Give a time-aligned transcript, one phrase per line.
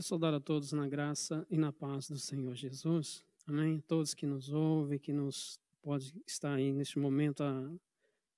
[0.00, 3.22] Quero saudar a todos na graça e na paz do Senhor Jesus.
[3.46, 3.82] Amém?
[3.86, 7.70] Todos que nos ouvem, que nos pode estar aí neste momento a,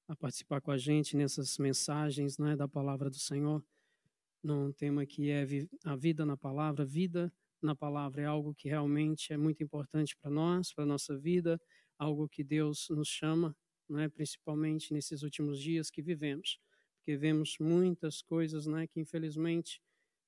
[0.09, 3.65] a participar com a gente nessas mensagens né, da palavra do Senhor.
[4.43, 5.47] Num tema que é
[5.85, 6.85] a vida na palavra.
[6.85, 7.33] Vida
[7.63, 11.61] na palavra é algo que realmente é muito importante para nós, para a nossa vida,
[11.97, 13.57] algo que Deus nos chama,
[13.89, 16.59] né, principalmente nesses últimos dias que vivemos.
[16.97, 19.81] Porque vemos muitas coisas né, que, infelizmente,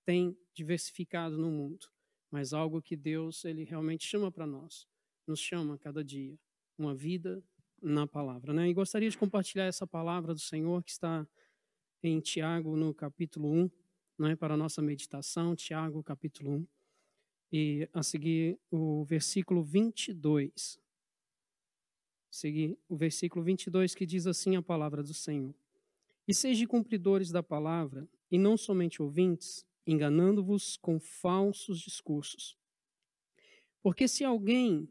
[0.05, 1.87] tem diversificado no mundo,
[2.31, 4.87] mas algo que Deus ele realmente chama para nós,
[5.27, 6.39] nos chama cada dia,
[6.79, 7.43] uma vida
[7.81, 8.69] na palavra, né?
[8.69, 11.27] E gostaria de compartilhar essa palavra do Senhor que está
[12.03, 13.71] em Tiago no capítulo 1,
[14.19, 16.67] né, para a nossa meditação, Tiago capítulo 1,
[17.53, 20.79] e a seguir o versículo 22.
[22.31, 25.55] Seguir o versículo 22 que diz assim a palavra do Senhor:
[26.27, 32.57] E sejam cumpridores da palavra, e não somente ouvintes, enganando-vos com falsos discursos.
[33.83, 34.89] Porque se alguém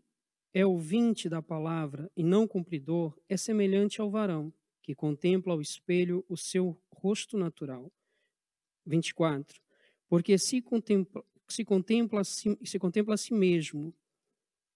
[0.53, 6.23] é ouvinte da palavra e não cumpridor, é semelhante ao varão que contempla ao espelho
[6.29, 7.91] o seu rosto natural.
[8.85, 9.59] 24.
[10.07, 13.95] Porque se contempla, se contempla, se, se contempla a si mesmo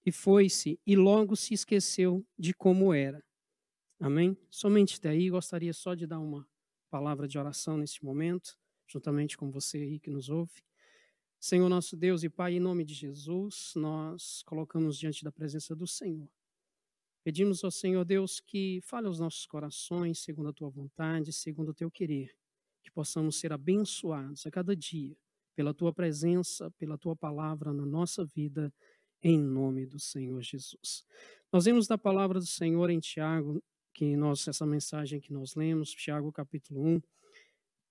[0.06, 3.24] e foi-se e logo se esqueceu de como era.
[4.00, 4.38] Amém?
[4.50, 6.48] Somente daí gostaria só de dar uma
[6.90, 8.58] palavra de oração nesse momento
[8.88, 10.64] juntamente com você aí que nos ouve.
[11.40, 15.86] Senhor nosso Deus e Pai, em nome de Jesus, nós colocamos diante da presença do
[15.86, 16.30] Senhor.
[17.24, 21.74] Pedimos ao Senhor Deus que fale aos nossos corações, segundo a tua vontade, segundo o
[21.74, 22.36] teu querer,
[22.82, 25.16] que possamos ser abençoados a cada dia
[25.54, 28.74] pela tua presença, pela tua palavra na nossa vida,
[29.22, 31.04] em nome do Senhor Jesus.
[31.52, 33.62] Nós vemos da palavra do Senhor em Tiago,
[33.94, 37.02] que nós essa mensagem que nós lemos, Tiago capítulo 1,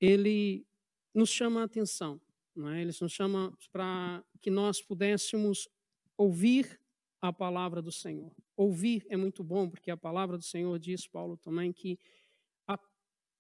[0.00, 0.66] ele
[1.16, 2.20] nos chama a atenção.
[2.54, 2.82] Não é?
[2.82, 5.66] Ele nos chama para que nós pudéssemos
[6.16, 6.78] ouvir
[7.20, 8.34] a palavra do Senhor.
[8.54, 11.98] Ouvir é muito bom, porque a palavra do Senhor diz, Paulo também, que
[12.68, 12.78] a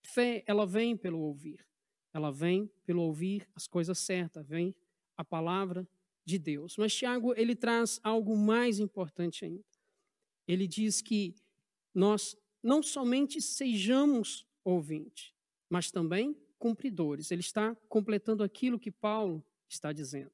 [0.02, 1.66] fé, ela vem pelo ouvir.
[2.14, 4.74] Ela vem pelo ouvir as coisas certas, vem
[5.14, 5.86] a palavra
[6.24, 6.78] de Deus.
[6.78, 9.64] Mas Tiago, ele traz algo mais importante ainda.
[10.48, 11.34] Ele diz que
[11.94, 15.34] nós não somente sejamos ouvintes,
[15.68, 17.30] mas também cumpridores.
[17.30, 20.32] Ele está completando aquilo que Paulo está dizendo.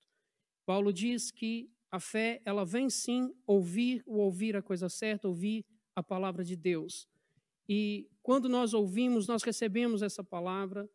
[0.65, 5.65] Paulo diz que a fé, ela vem sim ouvir o ouvir a coisa certa, ouvir
[5.95, 7.09] a palavra de Deus.
[7.69, 10.89] E quando nós ouvimos, nós recebemos essa palavra,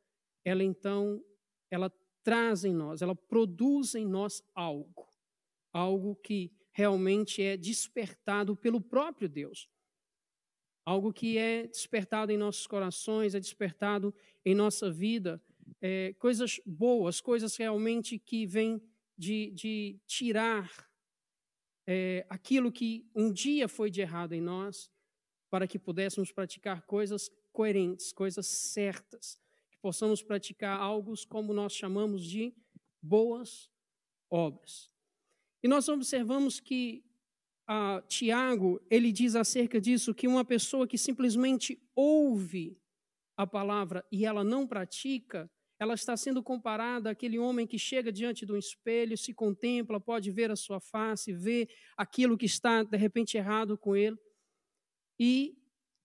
[0.44, 1.24] ela então,
[1.70, 1.92] ela
[2.24, 5.08] traz em nós, ela produz em nós algo.
[5.72, 9.70] Algo que realmente é despertado pelo próprio Deus
[10.88, 14.16] algo que é despertado em nossos corações, é despertado
[14.46, 15.44] em nossa vida,
[15.81, 18.81] é, coisas boas, coisas realmente que vêm
[19.18, 20.90] de, de tirar
[21.86, 24.90] é, aquilo que um dia foi de errado em nós,
[25.50, 32.24] para que pudéssemos praticar coisas coerentes, coisas certas, que possamos praticar algo como nós chamamos
[32.24, 32.56] de
[33.02, 33.69] boas
[34.30, 34.90] obras.
[35.62, 37.04] E nós observamos que
[37.68, 42.80] ah, Tiago, ele diz acerca disso que uma pessoa que simplesmente ouve
[43.36, 48.46] a palavra e ela não pratica, ela está sendo comparada àquele homem que chega diante
[48.46, 52.98] de um espelho, se contempla, pode ver a sua face, ver aquilo que está de
[52.98, 54.18] repente errado com ele.
[55.20, 55.56] E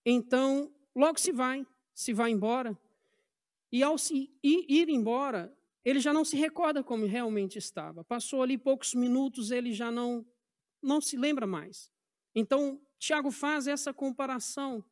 [0.05, 2.77] então, logo se vai, se vai embora.
[3.71, 8.05] E ao se ir embora, ele já não se recorda como realmente estava.
[8.05, 10.27] Passou ali poucos minutos, ele já não
[10.83, 11.91] não se lembra mais.
[12.35, 14.85] Então, Tiago faz essa comparação.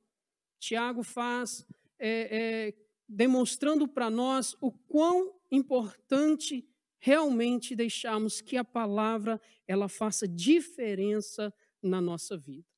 [0.59, 1.67] Tiago faz
[1.99, 2.75] é, é,
[3.09, 6.69] demonstrando para nós o quão importante
[6.99, 11.53] realmente deixarmos que a palavra ela faça diferença
[11.83, 12.69] na nossa vida.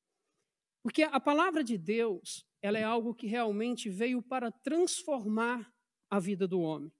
[0.81, 5.71] Porque a palavra de Deus, ela é algo que realmente veio para transformar
[6.09, 6.91] a vida do homem.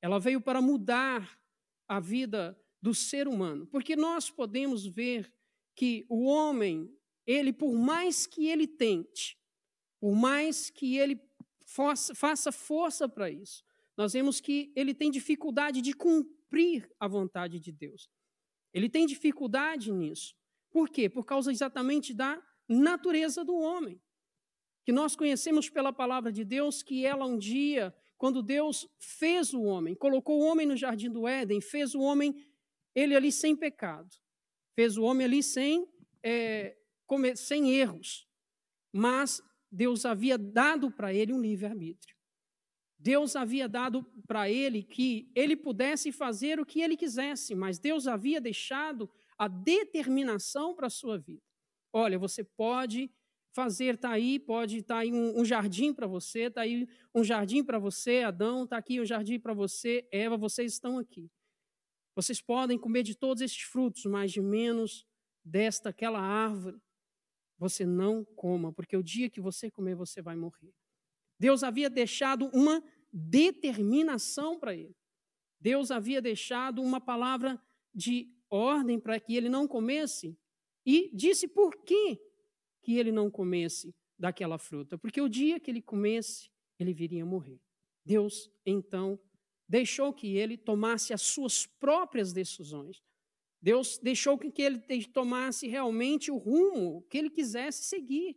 [0.00, 1.38] Ela veio para mudar
[1.88, 3.66] a vida do ser humano.
[3.66, 5.32] Porque nós podemos ver
[5.74, 6.90] que o homem,
[7.26, 9.38] ele, por mais que ele tente,
[10.00, 11.20] por mais que ele
[12.14, 13.64] faça força para isso,
[13.96, 18.10] nós vemos que ele tem dificuldade de cumprir a vontade de Deus.
[18.72, 20.34] Ele tem dificuldade nisso.
[20.70, 21.08] Por quê?
[21.08, 24.00] Por causa exatamente da natureza do homem.
[24.84, 29.62] Que nós conhecemos pela palavra de Deus que ela um dia, quando Deus fez o
[29.62, 32.34] homem, colocou o homem no jardim do Éden, fez o homem
[32.94, 34.10] ele ali sem pecado
[34.74, 35.86] fez o homem ali sem,
[36.22, 36.76] é,
[37.36, 38.26] sem erros,
[38.92, 42.14] mas Deus havia dado para ele um livre-arbítrio.
[42.98, 48.06] Deus havia dado para ele que ele pudesse fazer o que ele quisesse, mas Deus
[48.06, 51.42] havia deixado a determinação para a sua vida.
[51.92, 53.10] Olha, você pode
[53.52, 57.24] fazer, está aí, pode estar tá aí um, um jardim para você, está aí um
[57.24, 61.28] jardim para você, Adão, está aqui um jardim para você, Eva, vocês estão aqui.
[62.14, 65.06] Vocês podem comer de todos esses frutos, mas de menos
[65.44, 66.80] desta, aquela árvore,
[67.58, 70.72] você não coma, porque o dia que você comer, você vai morrer.
[71.38, 72.82] Deus havia deixado uma
[73.12, 74.96] determinação para ele.
[75.60, 77.60] Deus havia deixado uma palavra
[77.94, 80.36] de ordem para que ele não comesse
[80.84, 82.20] e disse por que
[82.82, 87.26] que ele não comesse daquela fruta, porque o dia que ele comesse, ele viria a
[87.26, 87.60] morrer.
[88.04, 89.18] Deus, então,
[89.72, 93.02] deixou que ele tomasse as suas próprias decisões.
[93.58, 98.36] Deus deixou que ele tomasse realmente o rumo que ele quisesse seguir.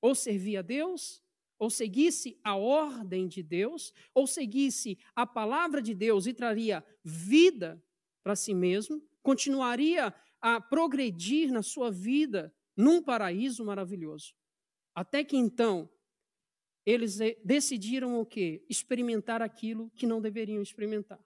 [0.00, 1.22] Ou servir a Deus,
[1.56, 7.80] ou seguisse a ordem de Deus, ou seguisse a palavra de Deus e traria vida
[8.24, 14.34] para si mesmo, continuaria a progredir na sua vida num paraíso maravilhoso.
[14.92, 15.88] Até que então,
[16.86, 18.64] eles eh, decidiram o quê?
[18.70, 21.18] Experimentar aquilo que não deveriam experimentar.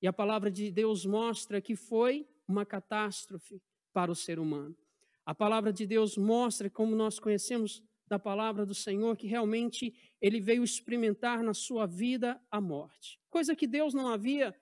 [0.00, 3.60] E a palavra de Deus mostra que foi uma catástrofe
[3.92, 4.74] para o ser humano.
[5.26, 9.92] A palavra de Deus mostra, como nós conhecemos da palavra do Senhor, que realmente
[10.22, 13.20] ele veio experimentar na sua vida a morte.
[13.28, 14.54] Coisa que Deus não havia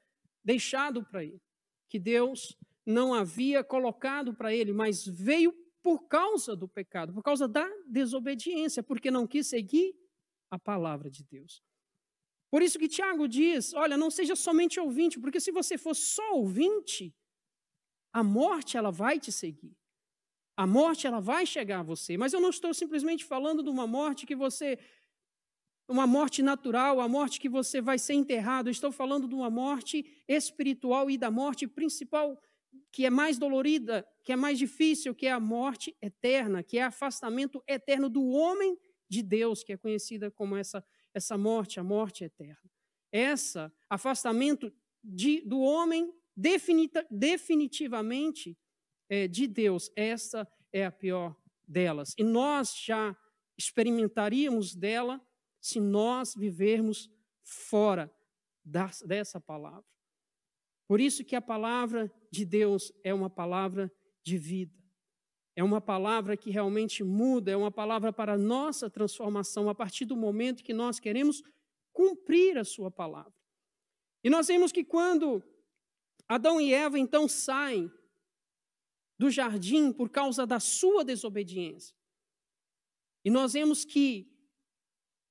[0.43, 1.41] deixado para ele,
[1.89, 7.47] que Deus não havia colocado para ele, mas veio por causa do pecado, por causa
[7.47, 9.95] da desobediência, porque não quis seguir
[10.51, 11.63] a palavra de Deus.
[12.51, 16.35] Por isso que Tiago diz: olha, não seja somente ouvinte, porque se você for só
[16.35, 17.15] ouvinte,
[18.13, 19.77] a morte ela vai te seguir.
[20.57, 23.87] A morte ela vai chegar a você, mas eu não estou simplesmente falando de uma
[23.87, 24.79] morte que você
[25.89, 28.69] uma morte natural, a morte que você vai ser enterrado.
[28.69, 32.41] Eu estou falando de uma morte espiritual e da morte principal
[32.91, 36.83] que é mais dolorida, que é mais difícil, que é a morte eterna, que é
[36.83, 38.77] afastamento eterno do homem
[39.09, 42.71] de Deus, que é conhecida como essa, essa morte, a morte eterna.
[43.13, 44.73] Essa afastamento
[45.03, 48.59] de, do homem definita, definitivamente
[49.09, 51.37] é, de Deus, essa é a pior
[51.67, 52.15] delas.
[52.19, 53.17] E nós já
[53.57, 55.25] experimentaríamos dela
[55.61, 57.11] se nós vivermos
[57.43, 58.13] fora
[58.65, 59.85] das, dessa palavra.
[60.87, 63.93] Por isso que a palavra de Deus é uma palavra
[64.23, 64.75] de vida.
[65.57, 70.05] É uma palavra que realmente muda, é uma palavra para a nossa transformação a partir
[70.05, 71.43] do momento que nós queremos
[71.95, 73.33] cumprir a sua palavra.
[74.23, 75.43] E nós vemos que quando
[76.29, 77.91] Adão e Eva então saem
[79.19, 81.97] do jardim por causa da sua desobediência.
[83.25, 84.31] E nós vemos que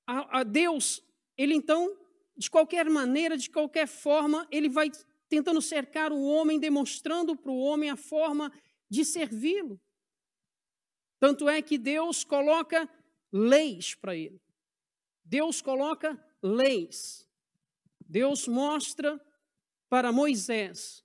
[0.07, 1.03] a, a Deus,
[1.37, 1.95] ele então,
[2.35, 4.89] de qualquer maneira, de qualquer forma, ele vai
[5.29, 8.51] tentando cercar o homem, demonstrando para o homem a forma
[8.89, 9.79] de servi-lo.
[11.25, 12.87] Tanto é que Deus coloca
[13.31, 14.39] leis para ele.
[15.23, 17.27] Deus coloca leis.
[17.99, 19.19] Deus mostra
[19.89, 21.03] para Moisés,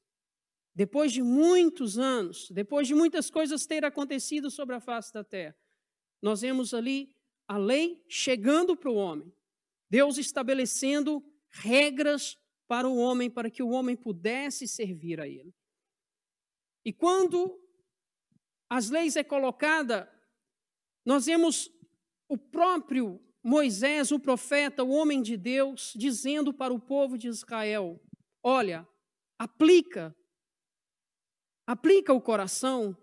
[0.75, 5.57] depois de muitos anos, depois de muitas coisas terem acontecido sobre a face da terra,
[6.21, 7.17] nós vemos ali
[7.49, 9.33] a lei chegando para o homem.
[9.89, 12.37] Deus estabelecendo regras
[12.69, 15.55] para o homem, para que o homem pudesse servir a ele.
[16.85, 17.59] E quando
[18.71, 20.09] as leis é colocada,
[21.05, 21.69] nós vemos
[22.29, 28.01] o próprio Moisés, o profeta, o homem de Deus, dizendo para o povo de Israel:
[28.41, 28.87] Olha,
[29.37, 30.15] aplica,
[31.67, 32.97] aplica o coração,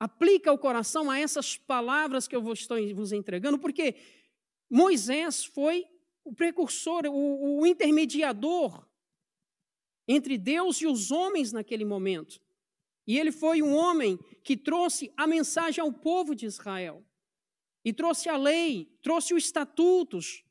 [0.00, 3.96] aplica o coração a essas palavras que eu estou vos entregando, porque
[4.70, 5.84] Moisés foi
[6.24, 8.88] o precursor, o, o intermediador
[10.08, 12.40] entre Deus e os homens naquele momento.
[13.06, 17.04] E ele foi um homem que trouxe a mensagem ao povo de Israel.
[17.84, 20.44] E trouxe a lei, trouxe os estatutos,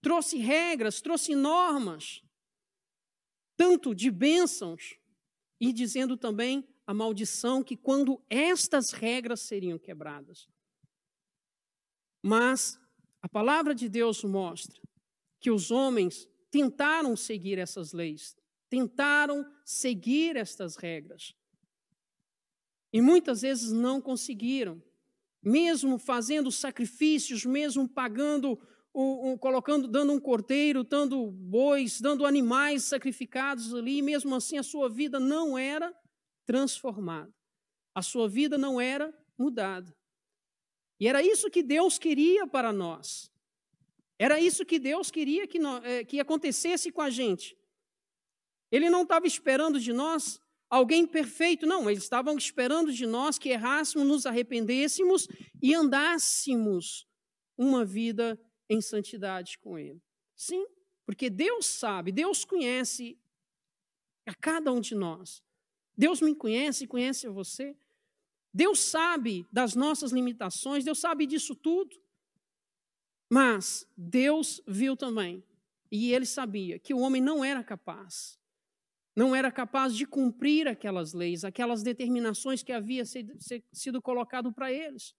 [0.00, 2.22] trouxe regras, trouxe normas,
[3.56, 4.98] tanto de bênçãos,
[5.60, 10.48] e dizendo também a maldição que quando estas regras seriam quebradas.
[12.22, 12.78] Mas
[13.22, 14.80] a palavra de Deus mostra
[15.40, 18.36] que os homens tentaram seguir essas leis,
[18.68, 21.34] tentaram seguir estas regras.
[22.96, 24.82] E muitas vezes não conseguiram.
[25.42, 28.58] Mesmo fazendo sacrifícios, mesmo pagando,
[29.38, 35.20] colocando, dando um cordeiro, dando bois, dando animais sacrificados ali, mesmo assim a sua vida
[35.20, 35.94] não era
[36.46, 37.30] transformada.
[37.94, 39.94] A sua vida não era mudada.
[40.98, 43.30] E era isso que Deus queria para nós.
[44.18, 47.54] Era isso que Deus queria que, é, que acontecesse com a gente.
[48.72, 51.88] Ele não estava esperando de nós alguém perfeito, não.
[51.88, 55.28] Eles estavam esperando de nós que errássemos, nos arrependêssemos
[55.62, 57.06] e andássemos
[57.56, 60.02] uma vida em santidade com Ele.
[60.34, 60.66] Sim,
[61.04, 63.18] porque Deus sabe, Deus conhece
[64.26, 65.42] a cada um de nós.
[65.96, 67.76] Deus me conhece conhece você.
[68.52, 71.96] Deus sabe das nossas limitações, Deus sabe disso tudo.
[73.30, 75.44] Mas Deus viu também,
[75.90, 78.38] e ele sabia que o homem não era capaz,
[79.16, 83.02] não era capaz de cumprir aquelas leis, aquelas determinações que havia
[83.72, 85.14] sido colocado para eles.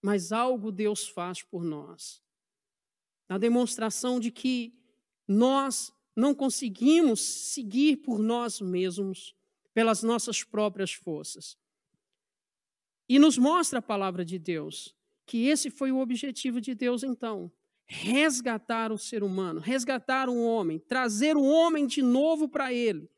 [0.00, 2.22] Mas algo Deus faz por nós.
[3.28, 4.72] Na demonstração de que
[5.26, 9.34] nós não conseguimos seguir por nós mesmos,
[9.74, 11.58] pelas nossas próprias forças.
[13.08, 14.96] E nos mostra a palavra de Deus
[15.26, 17.52] que esse foi o objetivo de Deus então.
[17.88, 23.08] Resgatar o ser humano, resgatar o homem, trazer o homem de novo para ele.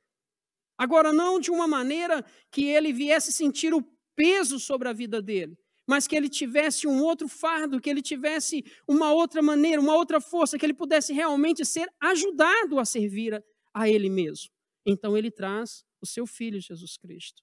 [0.79, 3.83] Agora, não de uma maneira que ele viesse sentir o
[4.15, 8.65] peso sobre a vida dele, mas que ele tivesse um outro fardo, que ele tivesse
[8.87, 13.89] uma outra maneira, uma outra força, que ele pudesse realmente ser ajudado a servir a
[13.89, 14.50] ele mesmo.
[14.87, 17.43] Então, ele traz o seu filho, Jesus Cristo.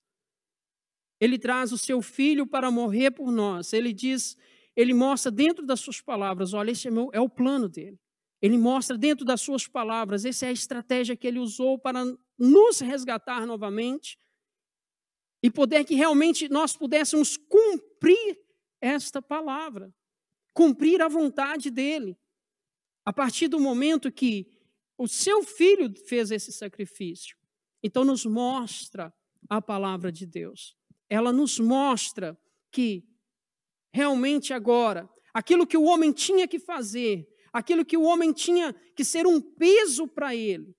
[1.20, 3.74] Ele traz o seu filho para morrer por nós.
[3.74, 4.38] Ele diz
[4.78, 8.00] ele mostra dentro das suas palavras, olha, esse é, meu, é o plano dele.
[8.40, 12.06] Ele mostra dentro das suas palavras, essa é a estratégia que ele usou para
[12.38, 14.20] nos resgatar novamente
[15.42, 18.40] e poder que realmente nós pudéssemos cumprir
[18.80, 19.92] esta palavra,
[20.54, 22.16] cumprir a vontade dele.
[23.04, 24.48] A partir do momento que
[24.96, 27.36] o seu filho fez esse sacrifício,
[27.82, 29.12] então nos mostra
[29.50, 30.78] a palavra de Deus.
[31.10, 32.40] Ela nos mostra
[32.72, 33.04] que
[33.98, 39.04] realmente agora, aquilo que o homem tinha que fazer, aquilo que o homem tinha que
[39.04, 40.76] ser um peso para ele,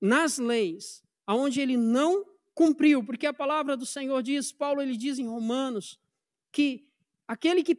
[0.00, 5.18] nas leis, aonde ele não cumpriu, porque a palavra do Senhor diz, Paulo ele diz
[5.18, 5.98] em Romanos,
[6.52, 6.86] que
[7.26, 7.76] aquele que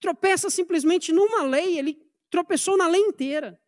[0.00, 3.60] tropeça simplesmente numa lei, ele tropeçou na lei inteira.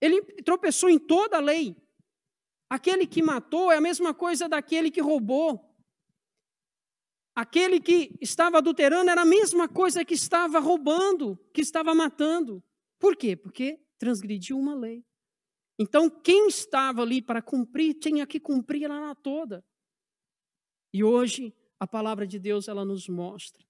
[0.00, 1.76] Ele tropeçou em toda a lei.
[2.68, 5.69] Aquele que matou é a mesma coisa daquele que roubou.
[7.40, 12.62] Aquele que estava adulterando era a mesma coisa que estava roubando, que estava matando.
[12.98, 13.34] Por quê?
[13.34, 15.02] Porque transgrediu uma lei.
[15.78, 19.64] Então, quem estava ali para cumprir, tinha que cumprir ela toda.
[20.92, 23.64] E hoje, a palavra de Deus, ela nos mostra.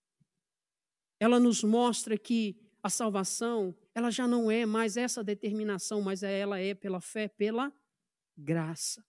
[1.20, 6.58] Ela nos mostra que a salvação, ela já não é mais essa determinação, mas ela
[6.58, 7.72] é pela fé, pela
[8.36, 9.06] graça.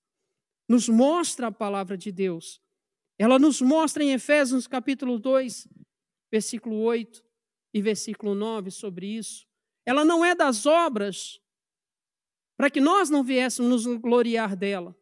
[0.69, 2.61] Nos mostra a palavra de Deus
[3.21, 5.67] ela nos mostra em Efésios capítulo 2,
[6.31, 7.23] versículo 8
[7.71, 9.45] e versículo 9 sobre isso.
[9.85, 11.39] Ela não é das obras
[12.57, 14.97] para que nós não viéssemos nos gloriar dela,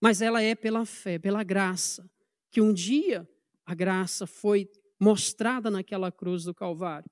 [0.00, 2.10] mas ela é pela fé, pela graça,
[2.50, 3.28] que um dia
[3.66, 4.66] a graça foi
[4.98, 7.10] mostrada naquela cruz do Calvário.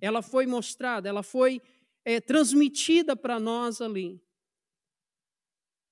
[0.00, 1.60] Ela foi mostrada, ela foi
[2.02, 4.18] é, transmitida para nós ali.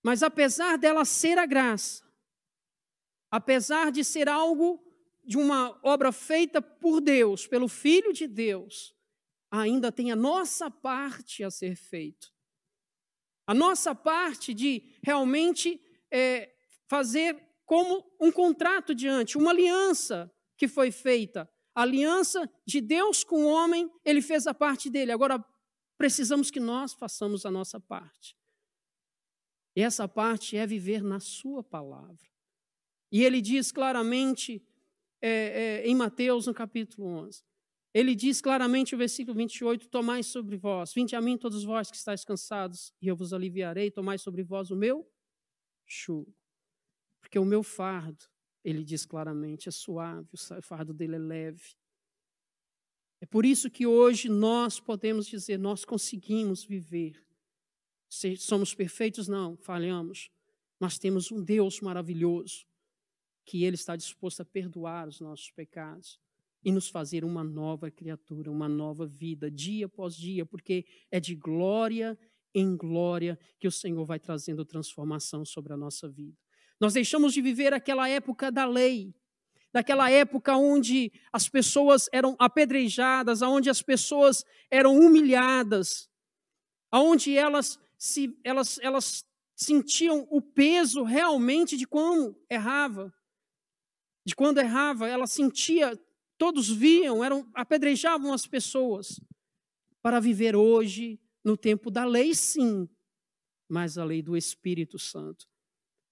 [0.03, 2.03] Mas apesar dela ser a graça,
[3.33, 4.79] apesar de ser algo
[5.25, 8.95] de uma obra feita por Deus, pelo Filho de Deus,
[9.51, 12.31] ainda tem a nossa parte a ser feito.
[13.47, 16.55] A nossa parte de realmente é,
[16.87, 21.51] fazer como um contrato diante, uma aliança que foi feita.
[21.75, 25.11] A aliança de Deus com o homem, ele fez a parte dele.
[25.11, 25.43] Agora
[25.97, 28.37] precisamos que nós façamos a nossa parte.
[29.75, 32.32] E essa parte é viver na Sua palavra.
[33.13, 34.65] E ele diz claramente
[35.21, 37.45] é, é, em Mateus, no capítulo 11,
[37.95, 41.97] ele diz claramente, o versículo 28, Tomai sobre vós, vinde a mim todos vós que
[41.97, 45.07] estáis cansados, e eu vos aliviarei, tomai sobre vós o meu
[45.87, 46.35] jugo.
[47.21, 48.25] Porque o meu fardo,
[48.65, 51.77] ele diz claramente, é suave, o fardo dele é leve.
[53.21, 57.23] É por isso que hoje nós podemos dizer, nós conseguimos viver.
[58.09, 59.29] Se somos perfeitos?
[59.29, 60.31] Não, falhamos.
[60.81, 62.67] Mas temos um Deus maravilhoso,
[63.45, 66.19] que Ele está disposto a perdoar os nossos pecados
[66.65, 71.35] e nos fazer uma nova criatura, uma nova vida, dia após dia, porque é de
[71.35, 72.19] glória
[72.55, 76.37] em glória que o Senhor vai trazendo transformação sobre a nossa vida.
[76.81, 79.15] Nós deixamos de viver aquela época da lei,
[79.73, 86.09] daquela época onde as pessoas eram apedrejadas, onde as pessoas eram humilhadas,
[86.93, 93.13] onde elas se elas elas sentiam o peso realmente de como errava
[94.25, 95.99] de quando errava, ela sentia,
[96.39, 99.21] todos viam, eram apedrejavam as pessoas.
[100.01, 102.89] para viver hoje no tempo da lei, sim,
[103.69, 105.47] mas a lei do Espírito Santo.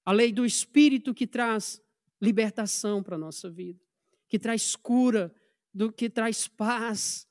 [0.05, 1.83] A lei do Espírito que traz
[2.21, 3.81] libertação para a nossa vida,
[4.29, 5.35] que traz cura,
[5.73, 7.29] do que traz paz,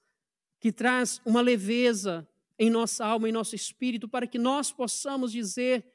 [0.59, 5.85] que traz uma leveza em nossa alma, em nosso espírito, para que nós possamos dizer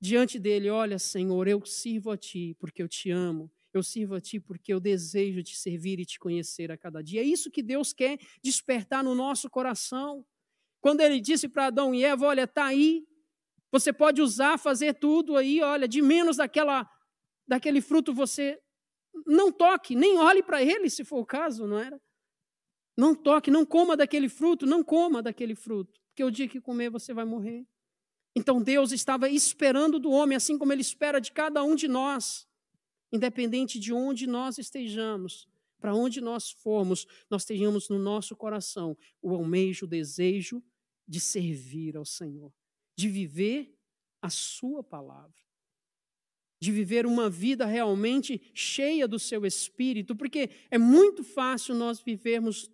[0.00, 4.20] diante dele: Olha, Senhor, eu sirvo a ti porque eu te amo, eu sirvo a
[4.20, 7.20] ti porque eu desejo te servir e te conhecer a cada dia.
[7.20, 10.24] É isso que Deus quer despertar no nosso coração.
[10.80, 13.06] Quando ele disse para Adão e Eva: Olha, está aí,
[13.70, 16.88] você pode usar, fazer tudo aí, olha, de menos daquela,
[17.46, 18.58] daquele fruto você
[19.26, 22.00] não toque, nem olhe para ele, se for o caso, não era?
[22.96, 26.90] Não toque, não coma daquele fruto, não coma daquele fruto, porque o dia que comer
[26.90, 27.66] você vai morrer.
[28.34, 32.47] Então Deus estava esperando do homem, assim como Ele espera de cada um de nós,
[33.12, 35.48] independente de onde nós estejamos,
[35.80, 40.62] para onde nós formos, nós tenhamos no nosso coração o almejo, o desejo
[41.06, 42.52] de servir ao Senhor,
[42.96, 43.74] de viver
[44.20, 45.48] a Sua palavra
[46.60, 52.70] de viver uma vida realmente cheia do seu espírito, porque é muito fácil nós vivermos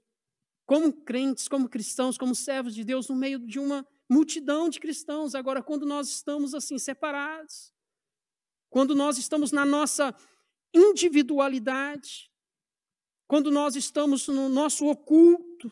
[0.67, 5.35] como crentes, como cristãos, como servos de Deus, no meio de uma multidão de cristãos.
[5.35, 7.74] Agora, quando nós estamos assim separados,
[8.75, 10.13] quando nós estamos na nossa
[10.75, 12.29] individualidade,
[13.25, 15.71] quando nós estamos no nosso oculto,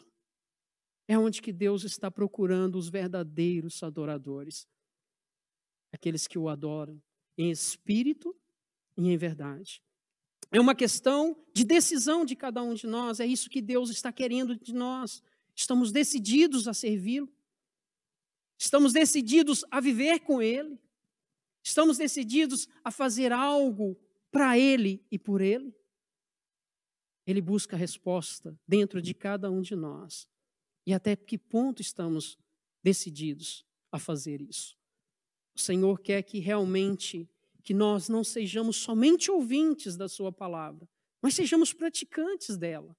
[1.09, 4.69] é onde que Deus está procurando os verdadeiros adoradores,
[5.93, 7.03] aqueles que o adoram
[7.37, 8.41] em espírito
[8.97, 9.83] e em verdade.
[10.53, 14.13] É uma questão de decisão de cada um de nós, é isso que Deus está
[14.13, 15.21] querendo de nós.
[15.57, 17.29] Estamos decididos a servi-lo,
[18.57, 20.79] estamos decididos a viver com Ele,
[21.63, 23.99] estamos decididos a fazer algo
[24.31, 25.75] para Ele e por Ele.
[27.27, 30.27] Ele busca a resposta dentro de cada um de nós.
[30.87, 32.39] E até que ponto estamos
[32.83, 34.77] decididos a fazer isso?
[35.55, 37.29] O Senhor quer que realmente
[37.63, 40.89] que nós não sejamos somente ouvintes da Sua palavra,
[41.21, 42.97] mas sejamos praticantes dela.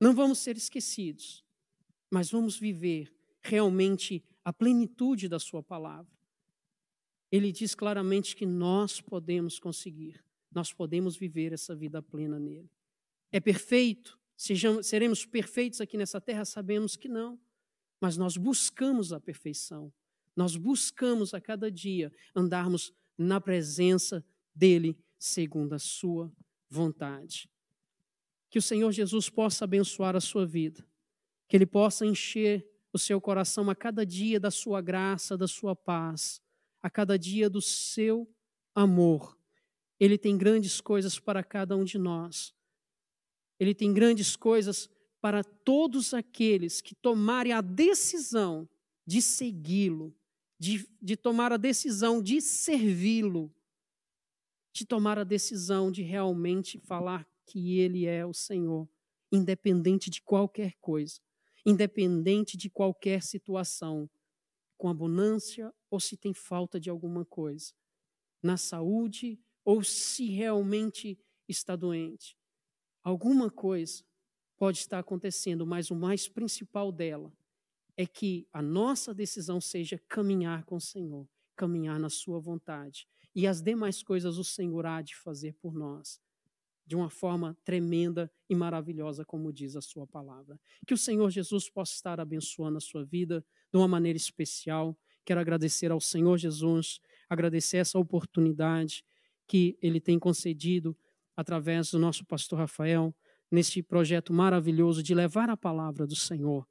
[0.00, 1.44] Não vamos ser esquecidos,
[2.10, 6.10] mas vamos viver realmente a plenitude da Sua palavra.
[7.34, 12.70] Ele diz claramente que nós podemos conseguir, nós podemos viver essa vida plena nele.
[13.32, 14.18] É perfeito?
[14.36, 16.44] Sejamos, seremos perfeitos aqui nessa terra?
[16.44, 17.40] Sabemos que não,
[18.00, 19.92] mas nós buscamos a perfeição
[20.36, 26.32] nós buscamos a cada dia andarmos na presença dele segundo a sua
[26.68, 27.48] vontade.
[28.50, 30.84] Que o Senhor Jesus possa abençoar a sua vida,
[31.48, 35.74] que ele possa encher o seu coração a cada dia da sua graça, da sua
[35.74, 36.40] paz,
[36.84, 38.30] a cada dia do seu
[38.74, 39.38] amor.
[39.98, 42.54] Ele tem grandes coisas para cada um de nós.
[43.58, 48.68] Ele tem grandes coisas para todos aqueles que tomarem a decisão
[49.06, 50.14] de segui-lo,
[50.58, 53.50] de, de tomar a decisão de servi-lo,
[54.70, 58.86] de tomar a decisão de realmente falar que Ele é o Senhor,
[59.32, 61.18] independente de qualquer coisa,
[61.64, 64.06] independente de qualquer situação,
[64.76, 67.72] com abundância ou se tem falta de alguma coisa,
[68.42, 72.36] na saúde ou se realmente está doente.
[73.02, 74.04] Alguma coisa
[74.56, 77.32] pode estar acontecendo, mas o mais principal dela
[77.96, 83.06] é que a nossa decisão seja caminhar com o Senhor, caminhar na Sua vontade.
[83.34, 86.20] E as demais coisas o Senhor há de fazer por nós,
[86.86, 90.60] de uma forma tremenda e maravilhosa, como diz a Sua palavra.
[90.86, 94.98] Que o Senhor Jesus possa estar abençoando a sua vida de uma maneira especial.
[95.24, 99.04] Quero agradecer ao Senhor Jesus, agradecer essa oportunidade
[99.46, 100.96] que Ele tem concedido
[101.36, 103.14] através do nosso pastor Rafael,
[103.50, 106.66] neste projeto maravilhoso de levar a palavra do Senhor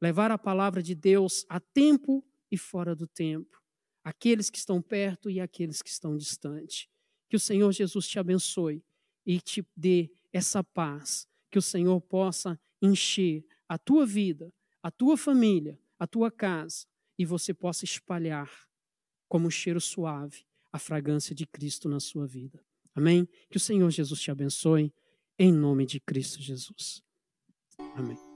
[0.00, 3.60] levar a palavra de Deus a tempo e fora do tempo,
[4.02, 6.88] aqueles que estão perto e aqueles que estão distante.
[7.28, 8.82] Que o Senhor Jesus te abençoe
[9.26, 15.16] e te dê essa paz, que o Senhor possa encher a tua vida, a tua
[15.16, 16.86] família, a tua casa
[17.20, 18.50] e você possa espalhar
[19.28, 22.64] como um cheiro suave a fragrância de Cristo na sua vida.
[22.94, 23.28] Amém?
[23.50, 24.90] Que o Senhor Jesus te abençoe
[25.38, 27.02] em nome de Cristo Jesus.
[27.94, 28.29] Amém.